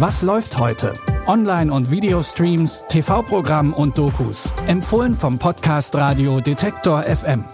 [0.00, 0.92] Was läuft heute?
[1.26, 4.48] Online- und Videostreams, TV-Programm und Dokus.
[4.68, 7.44] Empfohlen vom Podcast Radio Detektor FM.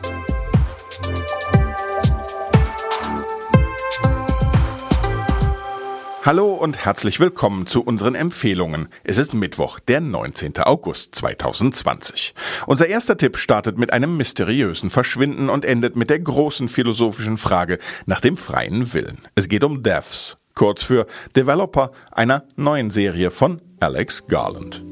[6.23, 8.89] Hallo und herzlich willkommen zu unseren Empfehlungen.
[9.05, 10.59] Es ist Mittwoch, der 19.
[10.59, 12.35] August 2020.
[12.67, 17.79] Unser erster Tipp startet mit einem mysteriösen Verschwinden und endet mit der großen philosophischen Frage
[18.05, 19.27] nach dem freien Willen.
[19.35, 24.83] Es geht um Devs, kurz für Developer einer neuen Serie von Alex Garland.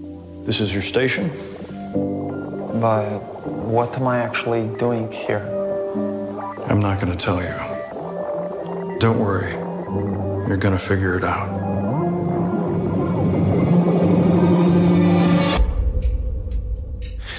[0.45, 1.31] This is your station?
[2.81, 3.23] But
[3.69, 5.43] what am I actually doing here?
[6.69, 7.55] I'm not gonna tell you.
[8.99, 9.53] Don't worry.
[10.49, 11.62] You're gonna figure it out.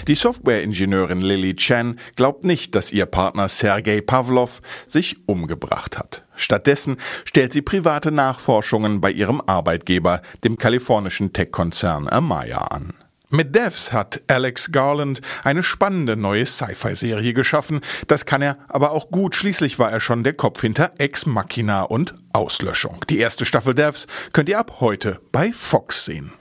[0.07, 6.25] Die Softwareingenieurin Lily Chen glaubt nicht, dass ihr Partner Sergei Pavlov sich umgebracht hat.
[6.35, 12.93] Stattdessen stellt sie private Nachforschungen bei ihrem Arbeitgeber, dem kalifornischen Tech-Konzern Amaya, an.
[13.29, 17.81] Mit Devs hat Alex Garland eine spannende neue Sci-Fi-Serie geschaffen.
[18.07, 19.33] Das kann er aber auch gut.
[19.33, 23.03] Schließlich war er schon der Kopf hinter Ex Machina und Auslöschung.
[23.09, 26.31] Die erste Staffel Devs könnt ihr ab heute bei Fox sehen.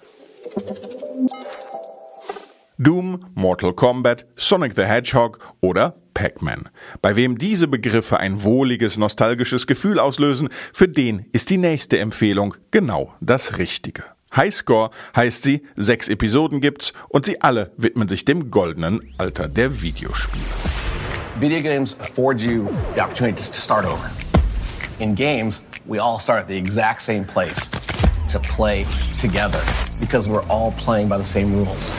[2.82, 6.68] Doom, Mortal Kombat, Sonic the Hedgehog oder Pac-Man.
[7.00, 12.56] Bei wem diese Begriffe ein wohliges, nostalgisches Gefühl auslösen, für den ist die nächste Empfehlung
[12.72, 14.02] genau das Richtige.
[14.34, 19.80] Highscore heißt sie, sechs Episoden gibt's und sie alle widmen sich dem goldenen Alter der
[19.80, 20.42] Videospiele.
[21.38, 24.10] Video games afford you the opportunity to start over.
[24.98, 27.70] In games, we all start at the exact same place
[28.32, 28.84] to play
[29.20, 29.60] together
[30.00, 31.92] because we're all playing by the same rules.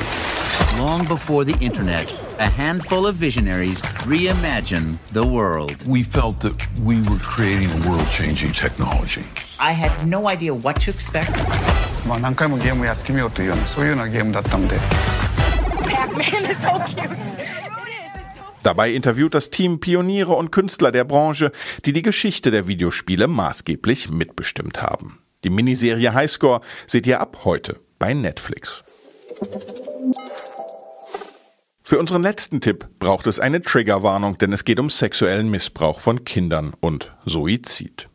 [0.78, 5.76] Long before the internet, a handful of visionaries reimagined the world.
[5.86, 9.24] We felt that we were creating a world changing technology.
[9.58, 11.42] I had no idea what to expect.
[12.06, 14.76] まあ何回もゲームやってみようというようなそういうようなゲームだったので
[15.82, 17.16] Pac-Man is so cute.
[18.62, 21.52] Dabei interviewt das Team Pioniere und Künstler der Branche,
[21.84, 25.20] die die Geschichte der Videospiele maßgeblich mitbestimmt haben.
[25.44, 28.82] Die Miniserie Highscore seht ihr ab heute bei Netflix.
[31.85, 36.23] Für unseren letzten Tipp braucht es eine Triggerwarnung, denn es geht um sexuellen Missbrauch von
[36.23, 38.07] Kindern und Suizid.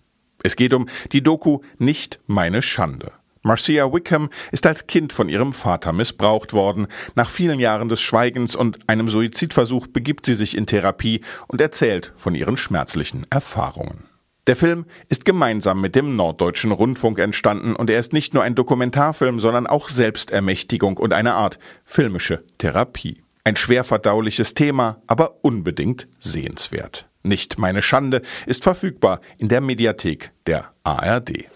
[0.42, 3.12] Es geht um die Doku Nicht meine Schande.
[3.42, 6.86] Marcia Wickham ist als Kind von ihrem Vater missbraucht worden.
[7.14, 12.14] Nach vielen Jahren des Schweigens und einem Suizidversuch begibt sie sich in Therapie und erzählt
[12.16, 14.04] von ihren schmerzlichen Erfahrungen.
[14.46, 18.54] Der Film ist gemeinsam mit dem Norddeutschen Rundfunk entstanden und er ist nicht nur ein
[18.54, 23.22] Dokumentarfilm, sondern auch Selbstermächtigung und eine Art filmische Therapie.
[23.44, 27.08] Ein schwer verdauliches Thema, aber unbedingt sehenswert.
[27.22, 31.46] Nicht meine Schande ist verfügbar in der Mediathek der ARD.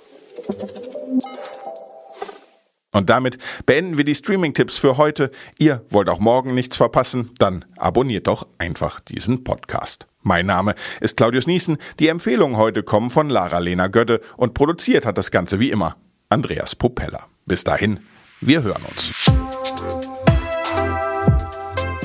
[2.93, 5.31] Und damit beenden wir die Streaming-Tipps für heute.
[5.59, 7.31] Ihr wollt auch morgen nichts verpassen?
[7.39, 10.07] Dann abonniert doch einfach diesen Podcast.
[10.21, 11.79] Mein Name ist Claudius Niesen.
[11.99, 15.97] Die Empfehlungen heute kommen von Lara-Lena Götte und produziert hat das Ganze wie immer
[16.29, 17.27] Andreas Popella.
[17.47, 18.01] Bis dahin,
[18.41, 19.72] wir hören uns.